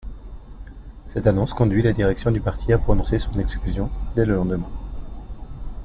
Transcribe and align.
Cette 1.05 1.27
annonce 1.27 1.53
conduit 1.53 1.83
la 1.83 1.93
direction 1.93 2.31
du 2.31 2.41
parti 2.41 2.73
à 2.73 2.79
prononcer 2.79 3.19
son 3.19 3.37
exclusion 3.37 3.91
dès 4.15 4.25
le 4.25 4.33
lendemain. 4.33 4.67